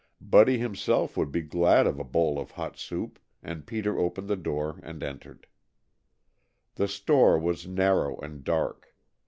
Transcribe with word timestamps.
Buddy 0.19 0.57
himself 0.57 1.15
would 1.15 1.31
be 1.31 1.41
glad 1.43 1.85
of 1.85 1.99
a 1.99 2.03
bowl 2.03 2.39
of 2.39 2.49
hot 2.49 2.75
soup, 2.75 3.19
and 3.43 3.67
Peter 3.67 3.99
opened 3.99 4.29
the 4.29 4.35
door 4.35 4.79
and 4.81 5.03
entered. 5.03 5.45
The 6.73 6.87
store 6.87 7.37
was 7.37 7.67
narrow 7.67 8.17
and 8.19 8.43
dark. 8.43 8.95